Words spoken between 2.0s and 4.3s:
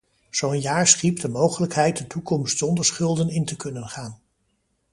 toekomst zonder schulden in te kunnen gaan.